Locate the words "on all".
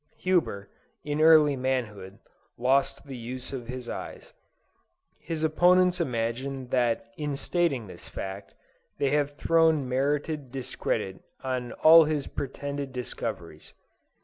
11.43-12.05